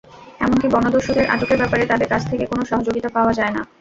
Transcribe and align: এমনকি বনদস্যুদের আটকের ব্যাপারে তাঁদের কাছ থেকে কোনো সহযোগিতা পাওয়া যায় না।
এমনকি 0.39 0.67
বনদস্যুদের 0.67 1.25
আটকের 1.25 1.57
ব্যাপারে 1.57 1.83
তাঁদের 1.85 2.09
কাছ 2.09 2.21
থেকে 2.29 2.43
কোনো 2.45 2.63
সহযোগিতা 2.65 3.09
পাওয়া 3.09 3.33
যায় 3.33 3.53
না। 3.55 3.61